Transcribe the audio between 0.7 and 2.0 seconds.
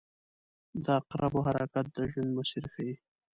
•د عقربو حرکت د